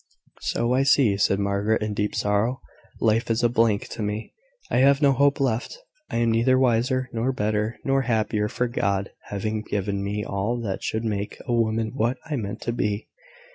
"So 0.41 0.73
I 0.73 0.81
see," 0.81 1.15
said 1.15 1.37
Margaret, 1.37 1.83
in 1.83 1.93
deep 1.93 2.15
sorrow. 2.15 2.59
"Life 2.99 3.29
is 3.29 3.43
a 3.43 3.49
blank 3.49 3.87
to 3.89 4.01
me. 4.01 4.33
I 4.71 4.77
have 4.79 4.99
no 4.99 5.11
hope 5.11 5.39
left. 5.39 5.77
I 6.09 6.17
am 6.17 6.31
neither 6.31 6.57
wiser, 6.57 7.07
nor 7.13 7.31
better, 7.31 7.77
nor 7.85 8.01
happier 8.01 8.47
for 8.49 8.67
God 8.67 9.11
having 9.25 9.61
given 9.61 10.03
me 10.03 10.23
all 10.25 10.59
that 10.61 10.81
should 10.81 11.05
make 11.05 11.37
a 11.45 11.53
woman 11.53 11.91
what 11.93 12.17
I 12.25 12.35
meant 12.35 12.61
to 12.61 12.73
be. 12.73 13.09